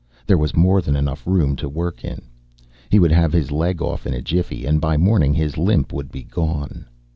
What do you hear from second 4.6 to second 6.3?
and by morning his limp would be